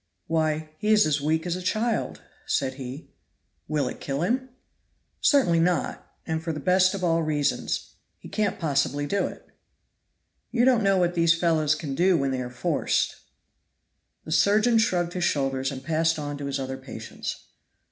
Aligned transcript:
"Why, 0.25 0.71
he 0.79 0.87
is 0.87 1.05
as 1.05 1.21
weak 1.21 1.45
as 1.45 1.55
a 1.55 1.61
child," 1.61 2.23
said 2.47 2.73
he. 2.81 3.11
"Will 3.67 3.87
it 3.87 3.99
kill 4.01 4.23
him?" 4.23 4.49
"Certainly 5.19 5.59
not; 5.59 6.09
and 6.25 6.41
for 6.41 6.51
the 6.51 6.59
best 6.59 6.95
of 6.95 7.03
all 7.03 7.21
reasons. 7.21 7.93
He 8.17 8.27
can't 8.27 8.57
possibly 8.57 9.05
do 9.05 9.27
it." 9.27 9.45
"You 10.49 10.65
don't 10.65 10.81
know 10.81 10.97
what 10.97 11.13
these 11.13 11.39
fellows 11.39 11.75
can 11.75 11.93
do 11.93 12.17
when 12.17 12.31
they 12.31 12.41
are 12.41 12.49
forced." 12.49 13.15
The 14.25 14.31
surgeon 14.31 14.79
shrugged 14.79 15.13
his 15.13 15.23
shoulders 15.23 15.71
and 15.71 15.83
passed 15.83 16.17
on 16.17 16.35
to 16.39 16.47
his 16.47 16.59
other 16.59 16.77
patients. 16.79 17.35